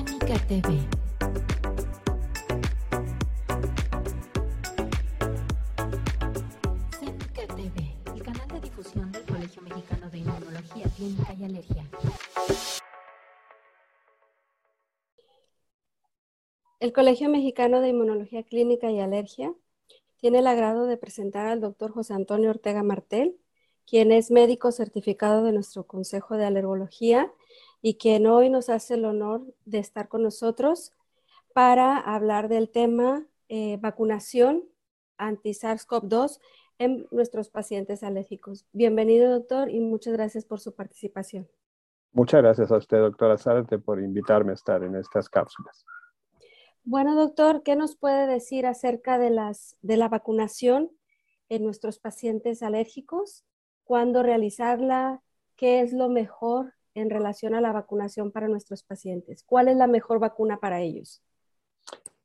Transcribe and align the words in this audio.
Senica 0.00 0.38
TV. 0.48 0.78
Senica 6.98 7.46
TV, 7.54 7.94
el 8.14 8.22
canal 8.22 8.48
de 8.48 8.60
difusión 8.62 9.12
del 9.12 9.26
Colegio 9.26 9.60
Mexicano 9.60 10.08
de 10.08 10.18
Inmunología 10.18 10.86
Clínica 10.96 11.34
y 11.34 11.44
Alergia. 11.44 11.84
El 16.78 16.92
Colegio 16.94 17.28
Mexicano 17.28 17.82
de 17.82 17.88
Inmunología 17.88 18.42
Clínica 18.42 18.90
y 18.90 19.00
Alergia 19.00 19.52
tiene 20.16 20.38
el 20.38 20.46
agrado 20.46 20.86
de 20.86 20.96
presentar 20.96 21.46
al 21.46 21.60
doctor 21.60 21.92
José 21.92 22.14
Antonio 22.14 22.48
Ortega 22.48 22.82
Martel, 22.82 23.36
quien 23.86 24.12
es 24.12 24.30
médico 24.30 24.72
certificado 24.72 25.44
de 25.44 25.52
nuestro 25.52 25.86
Consejo 25.86 26.38
de 26.38 26.46
Alergología 26.46 27.30
y 27.82 27.94
quien 27.94 28.26
hoy 28.26 28.50
nos 28.50 28.68
hace 28.68 28.94
el 28.94 29.04
honor 29.04 29.42
de 29.64 29.78
estar 29.78 30.08
con 30.08 30.22
nosotros 30.22 30.92
para 31.54 31.98
hablar 31.98 32.48
del 32.48 32.70
tema 32.70 33.26
eh, 33.48 33.78
vacunación 33.80 34.64
anti-SARS-CoV-2 35.16 36.40
en 36.78 37.06
nuestros 37.10 37.50
pacientes 37.50 38.02
alérgicos. 38.02 38.66
Bienvenido, 38.72 39.30
doctor, 39.30 39.70
y 39.70 39.80
muchas 39.80 40.14
gracias 40.14 40.44
por 40.44 40.60
su 40.60 40.74
participación. 40.74 41.48
Muchas 42.12 42.42
gracias 42.42 42.70
a 42.72 42.76
usted, 42.76 42.98
doctora 42.98 43.38
Zárate, 43.38 43.78
por 43.78 44.00
invitarme 44.00 44.52
a 44.52 44.54
estar 44.54 44.82
en 44.82 44.96
estas 44.96 45.28
cápsulas. 45.28 45.84
Bueno, 46.82 47.14
doctor, 47.14 47.62
¿qué 47.62 47.76
nos 47.76 47.96
puede 47.96 48.26
decir 48.26 48.66
acerca 48.66 49.18
de, 49.18 49.30
las, 49.30 49.76
de 49.82 49.96
la 49.96 50.08
vacunación 50.08 50.90
en 51.48 51.64
nuestros 51.64 51.98
pacientes 51.98 52.62
alérgicos? 52.62 53.44
¿Cuándo 53.84 54.22
realizarla? 54.22 55.22
¿Qué 55.56 55.80
es 55.80 55.92
lo 55.92 56.08
mejor 56.08 56.72
en 56.94 57.10
relación 57.10 57.54
a 57.54 57.60
la 57.60 57.72
vacunación 57.72 58.32
para 58.32 58.48
nuestros 58.48 58.82
pacientes? 58.82 59.42
¿Cuál 59.44 59.68
es 59.68 59.76
la 59.76 59.86
mejor 59.86 60.18
vacuna 60.18 60.58
para 60.58 60.80
ellos? 60.80 61.22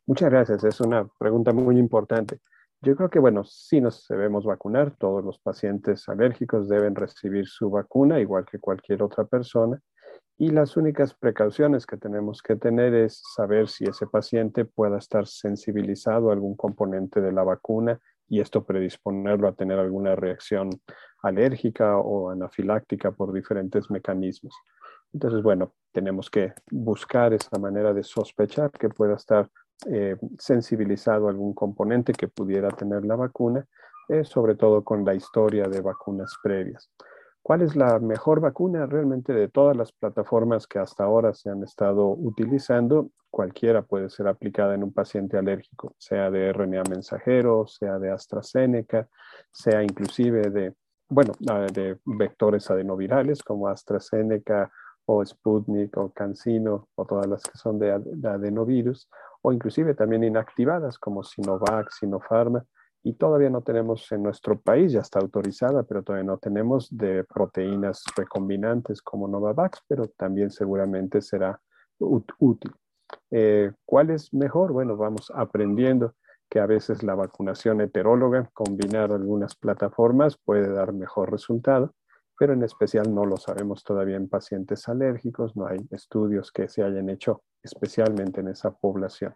Muchas 0.05 0.29
gracias, 0.29 0.63
es 0.63 0.79
una 0.81 1.07
pregunta 1.17 1.51
muy 1.51 1.77
importante. 1.77 2.39
Yo 2.81 2.95
creo 2.95 3.09
que, 3.09 3.19
bueno, 3.19 3.43
sí 3.43 3.81
nos 3.81 4.07
debemos 4.07 4.45
vacunar, 4.45 4.95
todos 4.97 5.23
los 5.23 5.39
pacientes 5.39 6.07
alérgicos 6.07 6.69
deben 6.69 6.93
recibir 6.93 7.47
su 7.47 7.69
vacuna, 7.69 8.19
igual 8.19 8.45
que 8.45 8.59
cualquier 8.59 9.01
otra 9.01 9.25
persona, 9.25 9.81
y 10.37 10.49
las 10.49 10.75
únicas 10.77 11.13
precauciones 11.13 11.85
que 11.85 11.97
tenemos 11.97 12.41
que 12.41 12.55
tener 12.55 12.93
es 12.93 13.23
saber 13.35 13.69
si 13.69 13.85
ese 13.85 14.05
paciente 14.05 14.65
pueda 14.65 14.97
estar 14.97 15.25
sensibilizado 15.25 16.29
a 16.29 16.33
algún 16.33 16.55
componente 16.55 17.21
de 17.21 17.31
la 17.31 17.43
vacuna 17.43 17.99
y 18.27 18.39
esto 18.39 18.63
predisponerlo 18.63 19.47
a 19.47 19.53
tener 19.53 19.79
alguna 19.79 20.15
reacción 20.15 20.69
alérgica 21.21 21.97
o 21.97 22.29
anafiláctica 22.29 23.11
por 23.11 23.33
diferentes 23.33 23.89
mecanismos. 23.89 24.55
Entonces, 25.13 25.41
bueno, 25.41 25.73
tenemos 25.91 26.29
que 26.29 26.53
buscar 26.71 27.33
esa 27.33 27.57
manera 27.57 27.93
de 27.93 28.03
sospechar 28.03 28.71
que 28.71 28.89
pueda 28.89 29.15
estar 29.15 29.49
eh, 29.87 30.17
sensibilizado 30.39 31.27
algún 31.27 31.53
componente 31.53 32.13
que 32.13 32.27
pudiera 32.27 32.69
tener 32.69 33.05
la 33.05 33.15
vacuna, 33.15 33.65
eh, 34.09 34.23
sobre 34.23 34.55
todo 34.55 34.83
con 34.83 35.03
la 35.05 35.13
historia 35.13 35.67
de 35.67 35.81
vacunas 35.81 36.33
previas. 36.43 36.91
¿Cuál 37.45 37.61
es 37.61 37.75
la 37.75 37.99
mejor 37.99 38.39
vacuna? 38.39 38.87
Realmente 38.87 39.31
de 39.31 39.49
todas 39.49 39.77
las 39.77 39.91
plataformas 39.91 40.65
que 40.65 40.79
hasta 40.79 41.03
ahora 41.03 41.31
se 41.35 41.51
han 41.51 41.61
estado 41.61 42.07
utilizando, 42.07 43.11
cualquiera 43.29 43.83
puede 43.83 44.09
ser 44.09 44.27
aplicada 44.27 44.73
en 44.73 44.83
un 44.83 44.91
paciente 44.91 45.37
alérgico, 45.37 45.93
sea 45.99 46.31
de 46.31 46.51
RNA 46.51 46.81
mensajero, 46.89 47.67
sea 47.67 47.99
de 47.99 48.09
AstraZeneca, 48.09 49.07
sea 49.51 49.83
inclusive 49.83 50.49
de, 50.49 50.73
bueno, 51.07 51.33
de 51.39 51.99
vectores 52.03 52.71
adenovirales 52.71 53.43
como 53.43 53.67
AstraZeneca 53.67 54.71
o 55.05 55.23
Sputnik 55.23 55.95
o 55.97 56.11
CanSino 56.11 56.87
o 56.95 57.05
todas 57.05 57.27
las 57.27 57.43
que 57.43 57.55
son 57.59 57.77
de, 57.77 57.91
adenovirus, 57.91 59.07
o 59.43 59.53
inclusive 59.53 59.93
también 59.93 60.23
inactivadas 60.23 60.97
como 60.97 61.21
Sinovac, 61.21 61.91
Sinopharma 61.91 62.65
y 63.05 63.13
todavía 63.13 63.51
no 63.51 63.61
tenemos 63.61 64.11
en 64.11 64.23
nuestro 64.23 64.59
país, 64.59 64.91
ya 64.91 65.01
está 65.01 65.19
autorizada, 65.19 65.83
pero 65.83 66.01
todavía 66.01 66.25
no 66.25 66.39
tenemos 66.39 66.87
de 66.89 67.23
proteínas 67.23 68.03
recombinantes 68.17 68.99
como 69.03 69.27
Novavax, 69.27 69.83
pero 69.87 70.07
también 70.07 70.49
seguramente 70.49 71.21
será 71.21 71.61
útil. 71.99 72.73
Eh, 73.29 73.71
¿Cuál 73.85 74.09
es 74.09 74.33
mejor? 74.33 74.71
Bueno, 74.71 74.97
vamos 74.97 75.31
aprendiendo 75.35 76.15
que 76.49 76.59
a 76.59 76.65
veces 76.65 77.03
la 77.03 77.13
vacunación 77.13 77.79
heteróloga, 77.79 78.49
combinar 78.53 79.11
algunas 79.11 79.53
plataformas 79.55 80.39
puede 80.43 80.73
dar 80.73 80.91
mejor 80.91 81.31
resultado, 81.31 81.93
pero 82.39 82.53
en 82.53 82.63
especial 82.63 83.13
no 83.13 83.23
lo 83.23 83.37
sabemos 83.37 83.83
todavía 83.83 84.15
en 84.15 84.27
pacientes 84.27 84.89
alérgicos, 84.89 85.55
no 85.55 85.67
hay 85.67 85.77
estudios 85.91 86.51
que 86.51 86.67
se 86.67 86.81
hayan 86.81 87.09
hecho 87.11 87.43
especialmente 87.61 88.41
en 88.41 88.47
esa 88.47 88.71
población. 88.71 89.35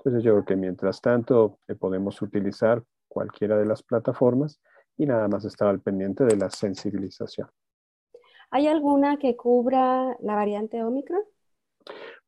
Entonces 0.00 0.22
yo 0.22 0.32
creo 0.32 0.44
que 0.44 0.56
mientras 0.56 1.00
tanto 1.00 1.60
eh, 1.66 1.74
podemos 1.74 2.20
utilizar 2.20 2.82
cualquiera 3.16 3.56
de 3.56 3.64
las 3.64 3.82
plataformas 3.82 4.60
y 4.98 5.06
nada 5.06 5.26
más 5.26 5.42
estar 5.46 5.68
al 5.68 5.80
pendiente 5.80 6.24
de 6.24 6.36
la 6.36 6.50
sensibilización. 6.50 7.48
¿Hay 8.50 8.66
alguna 8.66 9.16
que 9.16 9.34
cubra 9.36 10.14
la 10.20 10.34
variante 10.34 10.84
Omicron? 10.84 11.22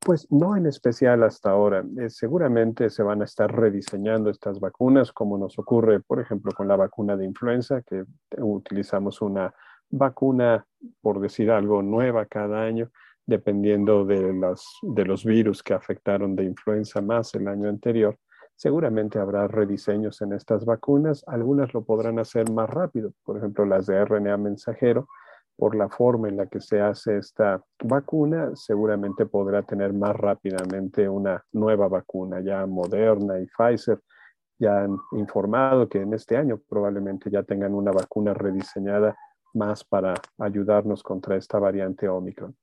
Pues 0.01 0.27
no 0.31 0.57
en 0.57 0.65
especial 0.65 1.25
hasta 1.25 1.51
ahora. 1.51 1.85
Eh, 2.01 2.09
seguramente 2.09 2.89
se 2.89 3.03
van 3.03 3.21
a 3.21 3.27
estar 3.27 3.55
rediseñando 3.55 4.31
estas 4.31 4.61
vacunas, 4.61 5.13
como 5.13 5.37
nos 5.37 5.59
ocurre, 5.59 6.01
por 6.01 6.21
ejemplo, 6.21 6.53
con 6.53 6.67
la 6.67 6.77
vacuna 6.77 7.19
de 7.19 7.27
influenza, 7.27 7.83
que 7.83 8.05
utilizamos 8.39 9.21
una 9.21 9.53
vacuna, 9.91 10.67
por 11.03 11.21
decir 11.21 11.51
algo, 11.51 11.83
nueva 11.83 12.25
cada 12.25 12.63
año, 12.63 12.91
dependiendo 13.27 14.07
de, 14.07 14.33
las, 14.33 14.65
de 14.81 15.05
los 15.05 15.23
virus 15.23 15.63
que 15.63 15.75
afectaron 15.75 16.35
de 16.35 16.45
influenza 16.45 17.03
más 17.03 17.35
el 17.35 17.47
año 17.47 17.69
anterior. 17.69 18.19
Seguramente 18.59 19.21
habrá 19.21 19.47
rediseños 19.47 20.21
en 20.21 20.33
estas 20.33 20.65
vacunas. 20.65 21.23
Algunas 21.29 21.73
lo 21.73 21.85
podrán 21.85 22.19
hacer 22.19 22.51
más 22.51 22.69
rápido, 22.69 23.13
por 23.25 23.37
ejemplo, 23.37 23.65
las 23.65 23.87
de 23.87 24.05
RNA 24.05 24.37
mensajero, 24.37 25.07
por 25.55 25.77
la 25.77 25.89
forma 25.89 26.29
en 26.29 26.39
la 26.39 26.47
que 26.47 26.61
se 26.61 26.81
hace 26.81 27.19
esta 27.19 27.63
vacuna, 27.85 28.51
seguramente 28.57 29.27
podrá 29.27 29.63
tener 29.63 29.93
más 29.93 30.17
rápidamente 30.17 31.09
una 31.09 31.41
nueva 31.53 31.87
vacuna. 31.87 32.41
Ya 32.41 32.67
Moderna 32.67 33.39
y 33.39 33.47
Pfizer 33.47 34.01
ya 34.59 34.83
han 34.83 34.99
informado 35.13 35.89
que 35.89 36.03
en 36.03 36.15
este 36.15 36.37
año 36.37 36.61
probablemente 36.69 37.31
ya 37.31 37.45
tengan 37.45 37.75
una 37.75 37.93
vacuna 37.93 38.35
rediseñada 38.35 39.17
más 39.55 39.85
para 39.85 40.15
ayudarnos 40.37 41.05
contra 41.05 41.37
esta 41.37 41.61
variante 41.61 42.09
Omicron. 42.09 42.57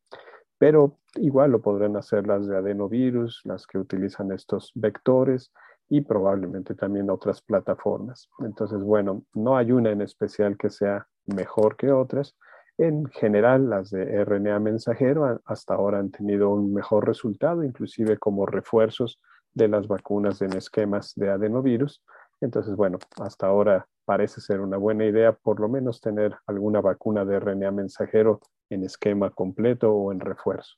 Pero 0.58 0.98
igual 1.16 1.52
lo 1.52 1.62
podrán 1.62 1.96
hacer 1.96 2.28
las 2.28 2.48
de 2.48 2.58
adenovirus, 2.58 3.40
las 3.46 3.66
que 3.66 3.78
utilizan 3.78 4.34
estos 4.34 4.74
vectores 4.76 5.54
y 5.90 6.02
probablemente 6.02 6.74
también 6.76 7.10
otras 7.10 7.42
plataformas. 7.42 8.30
Entonces, 8.40 8.80
bueno, 8.80 9.24
no 9.34 9.58
hay 9.58 9.72
una 9.72 9.92
en 9.92 10.02
especial 10.02 10.58
que 10.58 10.70
sea 10.70 11.08
mejor 11.26 11.76
que 11.78 11.92
otras. 11.92 12.36
En 12.78 13.06
general, 13.06 13.70
las 13.70 13.92
de 13.92 14.24
RNA 14.26 14.60
mensajero 14.60 15.42
hasta 15.46 15.76
ahora 15.76 16.00
han 16.00 16.12
tenido 16.12 16.50
un 16.50 16.74
mejor 16.74 17.06
resultado, 17.08 17.64
inclusive 17.64 18.18
como 18.18 18.46
refuerzos 18.46 19.20
de 19.54 19.68
las 19.68 19.88
vacunas 19.88 20.42
en 20.42 20.54
esquemas 20.54 21.14
de 21.16 21.30
adenovirus. 21.30 22.04
Entonces, 22.42 22.76
bueno, 22.76 23.00
hasta 23.22 23.48
ahora 23.48 23.88
parece 24.04 24.42
ser 24.42 24.60
una 24.60 24.78
buena 24.78 25.06
idea 25.06 25.34
por 25.34 25.60
lo 25.60 25.70
menos 25.70 26.02
tener 26.02 26.36
alguna 26.48 26.82
vacuna 26.82 27.24
de 27.24 27.40
RNA 27.40 27.72
mensajero 27.72 28.42
en 28.70 28.84
esquema 28.84 29.30
completo 29.30 29.94
o 29.94 30.12
en 30.12 30.20
refuerzo. 30.20 30.76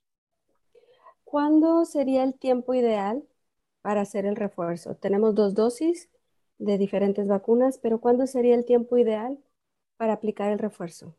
¿Cuándo 1.24 1.84
sería 1.86 2.24
el 2.24 2.38
tiempo 2.38 2.74
ideal 2.74 3.24
para 3.88 4.02
hacer 4.02 4.26
el 4.26 4.36
refuerzo. 4.36 4.96
Tenemos 4.96 5.34
dos 5.34 5.54
dosis 5.54 6.10
de 6.58 6.78
diferentes 6.78 7.26
vacunas, 7.30 7.80
pero 7.82 8.02
¿cuándo 8.02 8.28
sería 8.28 8.54
el 8.54 8.66
tiempo 8.66 8.98
ideal 8.98 9.40
para 9.96 10.12
aplicar 10.12 10.52
el 10.52 10.60
refuerzo? 10.60 11.16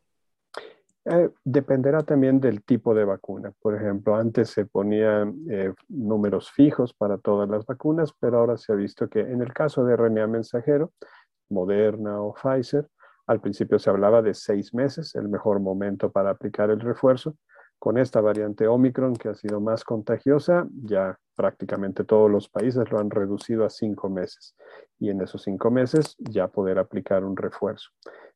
Eh, 1.07 1.31
dependerá 1.45 2.03
también 2.03 2.41
del 2.41 2.63
tipo 2.63 2.95
de 2.95 3.07
vacuna. 3.07 3.55
Por 3.63 3.75
ejemplo, 3.75 4.17
antes 4.17 4.51
se 4.51 4.67
ponían 4.67 5.35
eh, 5.51 5.73
números 5.89 6.51
fijos 6.51 6.93
para 6.93 7.17
todas 7.17 7.49
las 7.49 7.65
vacunas, 7.65 8.13
pero 8.21 8.41
ahora 8.41 8.59
se 8.59 8.71
ha 8.71 8.77
visto 8.77 9.09
que 9.09 9.21
en 9.21 9.41
el 9.41 9.55
caso 9.55 9.83
de 9.87 9.97
RNA 9.97 10.27
mensajero, 10.27 10.93
Moderna 11.49 12.21
o 12.21 12.35
Pfizer, 12.35 12.87
al 13.27 13.41
principio 13.41 13.79
se 13.79 13.89
hablaba 13.89 14.21
de 14.21 14.35
seis 14.35 14.75
meses, 14.75 15.15
el 15.15 15.31
mejor 15.31 15.59
momento 15.59 16.13
para 16.13 16.33
aplicar 16.33 16.69
el 16.69 16.81
refuerzo. 16.81 17.35
Con 17.79 17.97
esta 17.97 18.21
variante 18.21 18.69
Omicron, 18.69 19.17
que 19.17 19.31
ha 19.31 19.35
sido 19.35 19.59
más 19.59 19.85
contagiosa, 19.85 20.67
ya 20.85 21.19
prácticamente 21.39 22.03
todos 22.03 22.29
los 22.29 22.49
países 22.49 22.91
lo 22.91 22.99
han 22.99 23.11
reducido 23.11 23.65
a 23.65 23.71
cinco 23.71 24.11
meses 24.11 24.57
y 24.99 25.09
en 25.09 25.21
esos 25.23 25.43
cinco 25.43 25.71
meses 25.71 26.17
ya 26.19 26.49
poder 26.49 26.81
aplicar 26.81 27.23
un 27.23 27.37
refuerzo. 27.37 27.91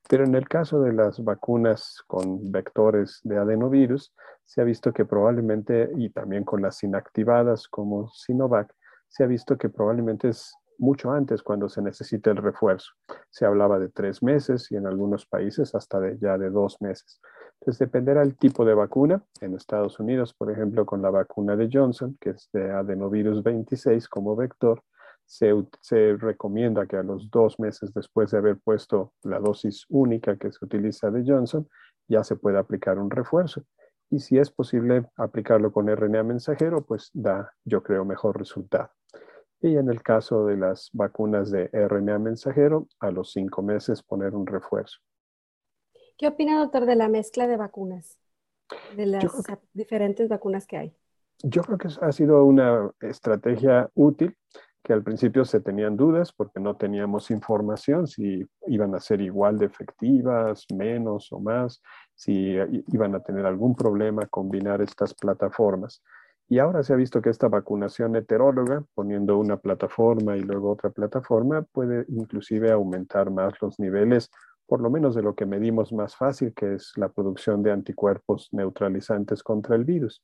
Pero 0.09 0.25
en 0.25 0.37
el 0.37 0.49
caso 0.49 0.81
de 0.81 0.93
las 0.93 1.23
vacunas 1.25 2.01
con 2.07 2.53
vectores 2.53 3.21
de 3.25 3.39
adenovirus, 3.39 4.15
se 4.45 4.61
ha 4.61 4.65
visto 4.65 4.93
que 4.93 5.05
probablemente, 5.05 5.91
y 5.97 6.11
también 6.11 6.45
con 6.45 6.63
las 6.63 6.81
inactivadas 6.85 7.67
como 7.67 8.09
Sinovac, 8.11 8.73
se 9.09 9.25
ha 9.25 9.27
visto 9.27 9.59
que 9.59 9.69
probablemente 9.69 10.29
es 10.29 10.55
mucho 10.79 11.11
antes 11.11 11.43
cuando 11.43 11.69
se 11.69 11.83
necesita 11.83 12.31
el 12.31 12.39
refuerzo. 12.39 12.91
Se 13.31 13.45
hablaba 13.47 13.79
de 13.79 13.89
tres 13.89 14.23
meses 14.23 14.71
y 14.71 14.77
en 14.77 14.87
algunos 14.87 15.27
países 15.27 15.75
hasta 15.75 16.01
de, 16.01 16.19
ya 16.19 16.39
de 16.39 16.51
dos 16.51 16.81
meses. 16.81 17.21
Entonces 17.61 17.79
dependerá 17.79 18.23
el 18.23 18.37
tipo 18.37 18.65
de 18.65 18.75
vacuna. 18.75 19.23
En 19.41 19.55
Estados 19.55 20.01
Unidos, 20.01 20.35
por 20.35 20.51
ejemplo, 20.51 20.85
con 20.85 21.03
la 21.03 21.11
vacuna 21.11 21.57
de 21.57 21.69
Johnson, 21.73 22.17
que 22.21 22.31
es 22.31 22.49
de 22.53 22.71
adenovirus 22.71 23.43
26 23.43 24.09
como 24.09 24.35
vector, 24.35 24.83
se, 25.25 25.55
se, 25.81 26.17
recomienda 26.17 26.87
que 26.87 26.97
a 26.97 27.03
los 27.03 27.31
dos 27.31 27.59
meses 27.61 27.95
después 27.95 28.33
de 28.33 28.39
haber 28.39 28.59
puesto 28.59 29.13
la 29.23 29.39
dosis 29.39 29.87
única 29.89 30.37
que 30.37 30.51
se 30.51 30.65
utiliza 30.65 31.11
de 31.11 31.25
Johnson, 31.25 31.69
ya 32.09 32.25
se 32.25 32.37
puede 32.37 32.59
aplicar 32.59 32.99
un 32.99 33.11
refuerzo. 33.11 33.63
Y 34.11 34.19
si 34.19 34.39
es 34.39 34.51
posible 34.51 35.07
aplicarlo 35.17 35.73
con 35.73 35.89
RNA 35.89 36.23
mensajero, 36.25 36.85
pues 36.85 37.11
da, 37.15 37.51
yo 37.65 37.83
creo, 37.83 38.05
mejor 38.05 38.37
resultado. 38.37 38.91
Y 39.63 39.77
en 39.77 39.89
el 39.89 40.03
caso 40.03 40.45
de 40.45 40.57
las 40.57 40.91
vacunas 40.93 41.51
de 41.51 41.71
RNA 41.73 42.19
mensajero, 42.19 42.89
a 42.99 43.11
los 43.13 43.31
cinco 43.31 43.63
meses 43.63 44.03
poner 44.03 44.35
un 44.35 44.47
refuerzo. 44.47 44.99
¿Qué 46.19 46.27
opina, 46.27 46.59
doctor, 46.59 46.85
de 46.85 46.97
la 46.97 47.09
mezcla 47.09 47.47
de 47.47 47.57
vacunas? 47.57 48.19
De 48.97 49.07
las 49.07 49.25
diferentes 49.73 50.29
vacunas 50.29 50.67
que 50.67 50.77
hay. 50.77 50.97
Yo 51.45 51.63
creo 51.63 51.79
que 51.79 51.89
ha 52.01 52.13
sido 52.13 52.45
una 52.45 52.91
estrategia 53.01 53.89
útil 53.95 54.37
que 54.83 54.93
al 54.93 55.03
principio 55.03 55.45
se 55.45 55.61
tenían 55.61 55.97
dudas 55.97 56.33
porque 56.33 56.59
no 56.59 56.77
teníamos 56.77 57.31
información 57.31 58.07
si 58.07 58.45
iban 58.67 58.95
a 58.95 59.01
ser 59.01 59.21
igual 59.21 59.59
de 59.59 59.67
efectivas, 59.67 60.67
menos 60.75 61.33
o 61.33 61.39
más, 61.39 61.81
si 62.15 62.57
iban 62.89 63.15
a 63.15 63.21
tener 63.21 63.47
algún 63.47 63.77
problema 63.77 64.27
combinar 64.27 64.83
estas 64.83 65.15
plataformas. 65.15 66.03
Y 66.53 66.59
ahora 66.59 66.83
se 66.83 66.93
ha 66.93 66.97
visto 66.97 67.23
que 67.23 67.31
esta 67.31 67.49
vacunación 67.49 68.15
heteróloga, 68.15 68.85
poniendo 68.93 69.39
una 69.39 69.57
plataforma 69.57 70.37
y 70.37 70.43
luego 70.43 70.73
otra 70.73 70.91
plataforma, 70.91 71.63
puede 71.63 72.05
inclusive 72.09 72.71
aumentar 72.71 73.31
más 73.31 73.55
los 73.63 73.81
niveles, 73.81 74.31
por 74.67 74.83
lo 74.83 74.91
menos 74.91 75.15
de 75.15 75.23
lo 75.23 75.35
que 75.35 75.47
medimos 75.47 75.95
más 75.95 76.15
fácil, 76.15 76.53
que 76.53 76.75
es 76.75 76.93
la 76.97 77.09
producción 77.09 77.63
de 77.63 77.73
anticuerpos 77.73 78.51
neutralizantes 78.53 79.43
contra 79.43 79.77
el 79.77 79.87
virus. 79.87 80.23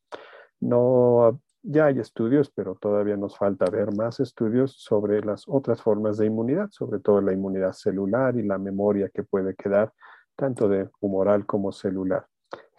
No 0.61 1.41
ya 1.63 1.87
hay 1.87 1.99
estudios, 1.99 2.51
pero 2.51 2.75
todavía 2.75 3.17
nos 3.17 3.39
falta 3.39 3.65
ver 3.71 3.97
más 3.97 4.21
estudios 4.21 4.75
sobre 4.77 5.25
las 5.25 5.45
otras 5.49 5.81
formas 5.81 6.19
de 6.19 6.27
inmunidad, 6.27 6.69
sobre 6.73 7.01
todo 7.01 7.23
la 7.23 7.33
inmunidad 7.33 7.73
celular 7.73 8.37
y 8.37 8.43
la 8.43 8.59
memoria 8.59 9.09
que 9.09 9.23
puede 9.23 9.55
quedar 9.55 9.95
tanto 10.37 10.69
de 10.69 10.91
humoral 11.01 11.47
como 11.47 11.73
celular, 11.73 12.27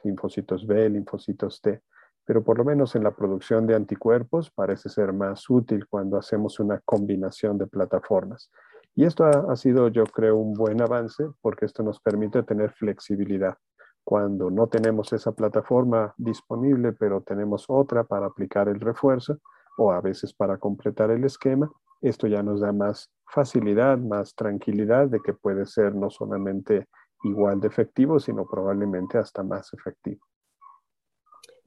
linfocitos 0.04 0.68
B, 0.68 0.88
linfocitos 0.88 1.60
T. 1.62 1.82
Pero 2.30 2.44
por 2.44 2.60
lo 2.60 2.64
menos 2.64 2.96
en 2.96 3.04
la 3.04 3.10
producción 3.10 3.66
de 3.66 3.74
anticuerpos 3.74 4.52
parece 4.52 4.88
ser 4.88 5.14
más 5.14 5.50
útil 5.50 5.88
cuando 5.88 6.16
hacemos 6.16 6.60
una 6.60 6.80
combinación 6.86 7.58
de 7.58 7.66
plataformas. 7.66 8.52
Y 8.94 9.06
esto 9.06 9.26
ha, 9.26 9.56
sido, 9.56 9.88
yo 9.88 10.04
creo, 10.04 10.38
un 10.38 10.54
buen 10.54 10.80
avance 10.80 11.28
porque 11.42 11.66
esto 11.66 11.82
nos 11.82 12.00
permite 12.00 12.44
tener 12.44 12.72
flexibilidad 12.74 13.58
cuando 14.04 14.52
no 14.52 14.68
tenemos 14.68 15.12
esa 15.12 15.32
plataforma 15.32 16.14
disponible, 16.18 16.94
pero 16.94 17.22
tenemos 17.22 17.66
otra 17.68 18.04
para 18.04 18.28
aplicar 18.28 18.70
el 18.70 18.80
refuerzo 18.80 19.40
o 19.80 19.92
a 19.92 20.00
veces 20.00 20.32
para 20.32 20.60
completar 20.60 21.10
el 21.10 21.24
esquema, 21.24 21.72
esto 22.00 22.28
ya 22.28 22.44
nos 22.44 22.62
da 22.62 22.72
más 22.72 23.10
facilidad, 23.26 23.98
más 23.98 24.36
tranquilidad 24.36 25.08
de 25.08 25.20
que 25.20 25.34
puede 25.34 25.66
ser 25.66 25.96
no 25.96 26.12
solamente 26.12 26.86
igual 27.24 27.60
de 27.60 27.70
efectivo, 27.70 28.20
sino 28.20 28.46
probablemente 28.46 29.18
hasta 29.18 29.42
más 29.42 29.74
efectivo. 29.74 30.29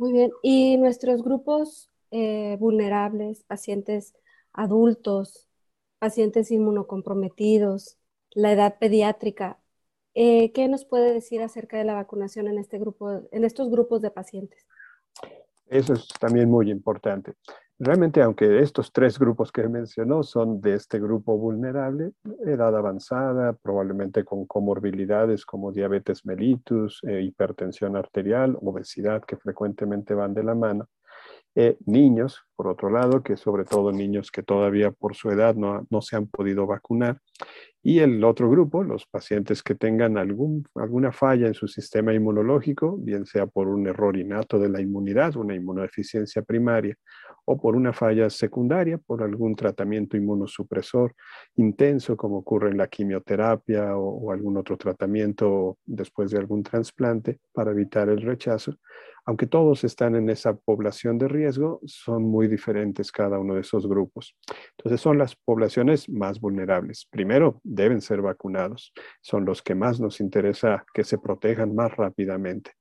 Muy 0.02 0.12
bien, 0.12 0.32
y 0.42 0.78
nuestros 0.78 1.22
grupos 1.22 1.88
eh, 2.10 2.56
vulnerables, 2.58 3.44
pacientes 3.44 4.16
adultos, 4.52 5.48
pacientes 6.00 6.50
inmunocomprometidos, 6.50 7.98
la 8.32 8.50
edad 8.50 8.78
pediátrica, 8.80 9.60
eh, 10.14 10.50
¿Qué 10.50 10.66
nos 10.66 10.84
puede 10.84 11.14
decir 11.14 11.40
acerca 11.40 11.78
de 11.78 11.84
la 11.84 11.94
vacunación 11.94 12.48
en, 12.48 12.58
este 12.58 12.80
grupo, 12.80 13.22
en 13.30 13.44
estos 13.44 13.70
grupos 13.70 14.02
de 14.02 14.10
pacientes? 14.10 14.66
Eso 15.66 15.92
es 15.92 16.08
también 16.18 16.50
muy 16.50 16.68
importante. 16.72 17.34
Realmente, 17.84 18.22
aunque 18.22 18.60
estos 18.60 18.92
tres 18.92 19.18
grupos 19.18 19.50
que 19.50 19.68
mencionó 19.68 20.22
son 20.22 20.60
de 20.60 20.74
este 20.74 21.00
grupo 21.00 21.36
vulnerable, 21.36 22.12
edad 22.46 22.76
avanzada, 22.76 23.54
probablemente 23.54 24.24
con 24.24 24.46
comorbilidades 24.46 25.44
como 25.44 25.72
diabetes 25.72 26.24
mellitus, 26.24 27.00
eh, 27.02 27.22
hipertensión 27.22 27.96
arterial, 27.96 28.56
obesidad, 28.60 29.24
que 29.24 29.36
frecuentemente 29.36 30.14
van 30.14 30.32
de 30.32 30.44
la 30.44 30.54
mano, 30.54 30.86
eh, 31.56 31.76
niños, 31.84 32.44
por 32.54 32.68
otro 32.68 32.88
lado, 32.88 33.24
que 33.24 33.36
sobre 33.36 33.64
todo 33.64 33.90
niños 33.90 34.30
que 34.30 34.44
todavía 34.44 34.92
por 34.92 35.16
su 35.16 35.30
edad 35.30 35.56
no, 35.56 35.84
no 35.90 36.02
se 36.02 36.14
han 36.14 36.28
podido 36.28 36.68
vacunar, 36.68 37.18
y 37.82 37.98
el 37.98 38.22
otro 38.22 38.48
grupo, 38.48 38.84
los 38.84 39.06
pacientes 39.06 39.60
que 39.60 39.74
tengan 39.74 40.16
algún, 40.16 40.64
alguna 40.76 41.10
falla 41.10 41.48
en 41.48 41.54
su 41.54 41.66
sistema 41.66 42.14
inmunológico, 42.14 42.96
bien 42.96 43.26
sea 43.26 43.46
por 43.48 43.66
un 43.66 43.88
error 43.88 44.16
innato 44.16 44.60
de 44.60 44.68
la 44.68 44.80
inmunidad, 44.80 45.34
una 45.34 45.56
inmunodeficiencia 45.56 46.42
primaria, 46.42 46.96
o 47.52 47.60
por 47.60 47.76
una 47.76 47.92
falla 47.92 48.28
secundaria, 48.30 48.98
por 48.98 49.22
algún 49.22 49.54
tratamiento 49.54 50.16
inmunosupresor 50.16 51.14
intenso, 51.56 52.16
como 52.16 52.38
ocurre 52.38 52.70
en 52.70 52.78
la 52.78 52.88
quimioterapia 52.88 53.96
o, 53.96 54.26
o 54.26 54.32
algún 54.32 54.56
otro 54.56 54.76
tratamiento 54.76 55.78
después 55.84 56.30
de 56.30 56.38
algún 56.38 56.62
trasplante 56.62 57.40
para 57.52 57.70
evitar 57.72 58.08
el 58.08 58.22
rechazo. 58.22 58.76
Aunque 59.24 59.46
todos 59.46 59.84
están 59.84 60.16
en 60.16 60.28
esa 60.30 60.56
población 60.56 61.16
de 61.16 61.28
riesgo, 61.28 61.80
son 61.84 62.24
muy 62.24 62.48
diferentes 62.48 63.12
cada 63.12 63.38
uno 63.38 63.54
de 63.54 63.60
esos 63.60 63.86
grupos. 63.86 64.36
Entonces 64.76 65.00
son 65.00 65.16
las 65.16 65.36
poblaciones 65.36 66.08
más 66.08 66.40
vulnerables. 66.40 67.06
Primero, 67.08 67.60
deben 67.62 68.00
ser 68.00 68.20
vacunados. 68.20 68.92
Son 69.20 69.44
los 69.44 69.62
que 69.62 69.76
más 69.76 70.00
nos 70.00 70.20
interesa 70.20 70.84
que 70.92 71.04
se 71.04 71.18
protejan 71.18 71.72
más 71.72 71.96
rápidamente. 71.96 72.72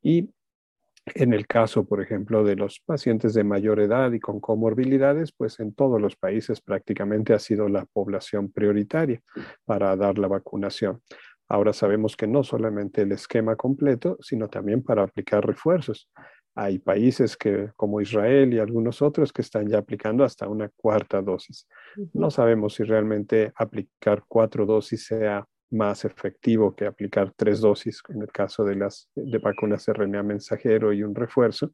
Y 0.00 0.30
en 1.14 1.32
el 1.32 1.46
caso, 1.46 1.86
por 1.86 2.02
ejemplo, 2.02 2.44
de 2.44 2.56
los 2.56 2.80
pacientes 2.80 3.34
de 3.34 3.44
mayor 3.44 3.80
edad 3.80 4.12
y 4.12 4.20
con 4.20 4.40
comorbilidades, 4.40 5.32
pues 5.32 5.60
en 5.60 5.74
todos 5.74 6.00
los 6.00 6.16
países 6.16 6.60
prácticamente 6.60 7.34
ha 7.34 7.38
sido 7.38 7.68
la 7.68 7.84
población 7.84 8.50
prioritaria 8.50 9.20
para 9.64 9.94
dar 9.96 10.18
la 10.18 10.28
vacunación. 10.28 11.00
Ahora 11.48 11.72
sabemos 11.72 12.16
que 12.16 12.26
no 12.26 12.44
solamente 12.44 13.02
el 13.02 13.12
esquema 13.12 13.56
completo, 13.56 14.18
sino 14.20 14.48
también 14.48 14.82
para 14.82 15.02
aplicar 15.02 15.46
refuerzos. 15.46 16.10
Hay 16.54 16.78
países 16.78 17.36
que, 17.36 17.70
como 17.76 18.00
Israel 18.00 18.52
y 18.52 18.58
algunos 18.58 19.00
otros 19.00 19.32
que 19.32 19.42
están 19.42 19.68
ya 19.68 19.78
aplicando 19.78 20.24
hasta 20.24 20.48
una 20.48 20.68
cuarta 20.70 21.22
dosis. 21.22 21.66
No 22.12 22.30
sabemos 22.30 22.74
si 22.74 22.82
realmente 22.82 23.52
aplicar 23.54 24.24
cuatro 24.28 24.66
dosis 24.66 25.06
sea 25.06 25.46
más 25.70 26.04
efectivo 26.04 26.74
que 26.74 26.86
aplicar 26.86 27.32
tres 27.36 27.60
dosis 27.60 28.02
en 28.08 28.22
el 28.22 28.28
caso 28.28 28.64
de 28.64 28.76
las 28.76 29.10
de 29.14 29.38
vacunas 29.38 29.86
RNA 29.88 30.22
mensajero 30.22 30.92
y 30.92 31.02
un 31.02 31.14
refuerzo, 31.14 31.72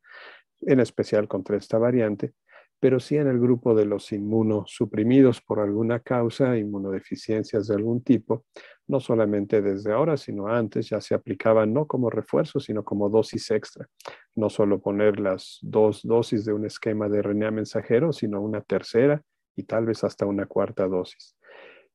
en 0.62 0.81
especial 0.81 1.29
contra 1.29 1.56
esta 1.56 1.79
variante, 1.79 2.32
pero 2.81 3.00
sí 3.00 3.17
en 3.17 3.29
el 3.29 3.41
grupo 3.41 3.75
de 3.75 3.87
los 3.87 4.12
inmunosuprimidos 4.12 5.41
por 5.41 5.60
alguna 5.60 6.01
causa, 6.01 6.56
inmunodeficiencias 6.58 7.67
de 7.67 7.74
algún 7.74 8.03
tipo, 8.03 8.44
no 8.86 9.01
solamente 9.01 9.63
desde 9.63 9.93
ahora, 9.93 10.17
sino 10.17 10.48
antes 10.48 10.91
ya 10.91 11.01
se 11.01 11.15
aplicaba 11.15 11.65
no 11.65 11.86
como 11.86 12.10
refuerzo, 12.10 12.60
sino 12.60 12.84
como 12.84 13.08
dosis 13.08 13.51
extra. 13.51 13.89
No 14.34 14.51
solo 14.51 14.81
poner 14.81 15.19
las 15.19 15.58
dos 15.63 16.03
dosis 16.03 16.44
de 16.44 16.53
un 16.53 16.67
esquema 16.67 17.08
de 17.08 17.22
RNA 17.22 17.51
mensajero, 17.53 18.13
sino 18.13 18.43
una 18.43 18.60
tercera 18.60 19.22
y 19.56 19.63
tal 19.63 19.86
vez 19.86 20.05
hasta 20.05 20.27
una 20.27 20.46
cuarta 20.46 20.86
dosis. 20.86 21.36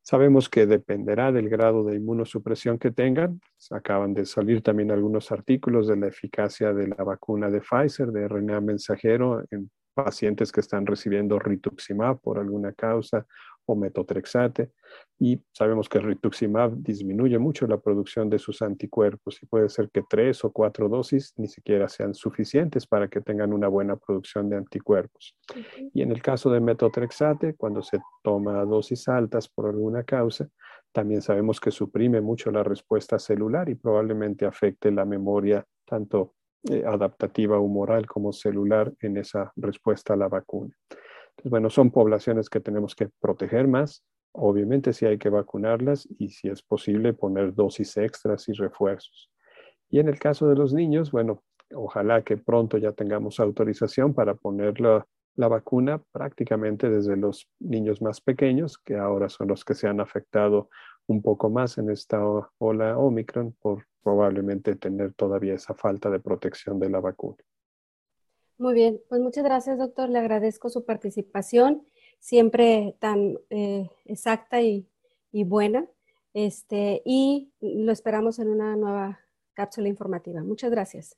Sabemos 0.01 0.49
que 0.49 0.65
dependerá 0.65 1.31
del 1.31 1.49
grado 1.49 1.83
de 1.83 1.95
inmunosupresión 1.95 2.79
que 2.79 2.91
tengan. 2.91 3.41
Acaban 3.69 4.13
de 4.13 4.25
salir 4.25 4.61
también 4.61 4.91
algunos 4.91 5.31
artículos 5.31 5.87
de 5.87 5.97
la 5.97 6.07
eficacia 6.07 6.73
de 6.73 6.87
la 6.87 7.03
vacuna 7.03 7.49
de 7.49 7.61
Pfizer, 7.61 8.11
de 8.11 8.27
RNA 8.27 8.61
mensajero, 8.61 9.43
en 9.51 9.69
pacientes 9.93 10.51
que 10.51 10.61
están 10.61 10.85
recibiendo 10.85 11.39
rituximab 11.39 12.19
por 12.21 12.39
alguna 12.39 12.73
causa 12.73 13.25
o 13.69 13.75
metotrexate 13.75 14.71
y 15.19 15.39
sabemos 15.51 15.87
que 15.87 15.99
el 15.99 16.05
rituximab 16.05 16.75
disminuye 16.77 17.37
mucho 17.37 17.67
la 17.67 17.77
producción 17.77 18.29
de 18.29 18.39
sus 18.39 18.61
anticuerpos 18.61 19.41
y 19.43 19.45
puede 19.45 19.69
ser 19.69 19.89
que 19.91 20.01
tres 20.09 20.43
o 20.43 20.51
cuatro 20.51 20.89
dosis 20.89 21.33
ni 21.37 21.47
siquiera 21.47 21.87
sean 21.87 22.15
suficientes 22.15 22.87
para 22.87 23.07
que 23.07 23.21
tengan 23.21 23.53
una 23.53 23.67
buena 23.67 23.95
producción 23.95 24.49
de 24.49 24.57
anticuerpos. 24.57 25.35
Y 25.93 26.01
en 26.01 26.11
el 26.11 26.21
caso 26.21 26.49
de 26.49 26.59
metotrexate, 26.59 27.55
cuando 27.55 27.83
se 27.83 27.99
toma 28.23 28.65
dosis 28.65 29.07
altas 29.07 29.47
por 29.47 29.67
alguna 29.67 30.03
causa, 30.03 30.47
también 30.91 31.21
sabemos 31.21 31.59
que 31.59 31.69
suprime 31.69 32.21
mucho 32.21 32.49
la 32.49 32.63
respuesta 32.63 33.19
celular 33.19 33.69
y 33.69 33.75
probablemente 33.75 34.45
afecte 34.45 34.89
la 34.91 35.05
memoria 35.05 35.63
tanto 35.85 36.33
eh, 36.69 36.83
adaptativa 36.85 37.59
humoral 37.59 38.07
como 38.07 38.33
celular 38.33 38.91
en 39.01 39.17
esa 39.17 39.51
respuesta 39.55 40.13
a 40.13 40.17
la 40.17 40.27
vacuna 40.27 40.75
bueno, 41.43 41.69
son 41.69 41.91
poblaciones 41.91 42.49
que 42.49 42.59
tenemos 42.59 42.95
que 42.95 43.09
proteger 43.19 43.67
más. 43.67 44.03
Obviamente 44.31 44.93
si 44.93 45.05
hay 45.05 45.17
que 45.17 45.29
vacunarlas 45.29 46.07
y 46.17 46.29
si 46.29 46.49
es 46.49 46.61
posible 46.61 47.13
poner 47.13 47.53
dosis 47.53 47.97
extras 47.97 48.47
y 48.49 48.53
refuerzos. 48.53 49.31
Y 49.89 49.99
en 49.99 50.07
el 50.07 50.19
caso 50.19 50.47
de 50.47 50.55
los 50.55 50.73
niños, 50.73 51.11
bueno, 51.11 51.43
ojalá 51.73 52.21
que 52.23 52.37
pronto 52.37 52.77
ya 52.77 52.91
tengamos 52.91 53.39
autorización 53.39 54.13
para 54.13 54.35
poner 54.35 54.79
la, 54.79 55.05
la 55.35 55.47
vacuna 55.47 56.01
prácticamente 56.11 56.89
desde 56.89 57.15
los 57.17 57.49
niños 57.59 58.01
más 58.01 58.21
pequeños, 58.21 58.77
que 58.77 58.97
ahora 58.97 59.29
son 59.29 59.47
los 59.47 59.65
que 59.65 59.73
se 59.73 59.87
han 59.87 59.99
afectado 59.99 60.69
un 61.07 61.21
poco 61.21 61.49
más 61.49 61.77
en 61.77 61.89
esta 61.89 62.21
ola 62.59 62.97
Omicron 62.97 63.55
por 63.59 63.85
probablemente 64.03 64.75
tener 64.75 65.13
todavía 65.13 65.55
esa 65.55 65.73
falta 65.73 66.09
de 66.09 66.19
protección 66.19 66.79
de 66.79 66.89
la 66.89 66.99
vacuna. 66.99 67.37
Muy 68.59 68.73
bien, 68.73 69.01
pues 69.07 69.21
muchas 69.21 69.45
gracias, 69.45 69.77
doctor. 69.77 70.09
Le 70.09 70.19
agradezco 70.19 70.69
su 70.69 70.83
participación, 70.83 71.87
siempre 72.19 72.93
tan 72.99 73.37
eh, 73.49 73.89
exacta 74.03 74.61
y, 74.61 74.85
y, 75.31 75.45
buena. 75.45 75.87
Este, 76.33 77.01
y 77.05 77.53
lo 77.61 77.93
esperamos 77.93 78.37
en 78.37 78.49
una 78.49 78.75
nueva 78.75 79.21
cápsula 79.53 79.87
informativa. 79.87 80.43
Muchas 80.43 80.71
gracias. 80.71 81.15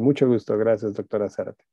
Mucho 0.00 0.26
gusto. 0.28 0.56
Gracias, 0.58 0.94
doctora 0.94 1.28
Zárate. 1.28 1.64